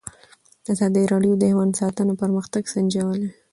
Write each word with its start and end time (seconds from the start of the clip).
ازادي 0.73 1.03
راډیو 1.11 1.33
د 1.37 1.43
حیوان 1.49 1.69
ساتنه 1.81 2.13
پرمختګ 2.21 2.63
سنجولی. 2.73 3.29